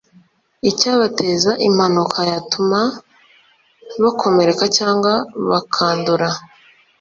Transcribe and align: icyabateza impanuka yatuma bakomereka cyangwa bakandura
icyabateza 0.69 1.51
impanuka 1.67 2.19
yatuma 2.31 2.79
bakomereka 4.03 4.65
cyangwa 4.77 5.13
bakandura 5.49 6.27